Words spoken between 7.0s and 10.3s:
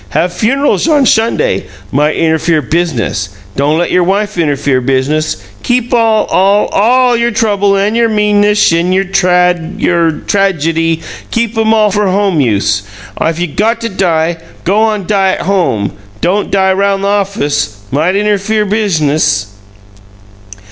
your trouble an' your meanness, an' your trad your